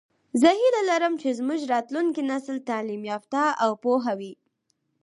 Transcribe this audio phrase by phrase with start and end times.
[0.41, 4.33] زه هیله لرم چې زمونږ راتلونکی نسل تعلیم یافته او پوهه وي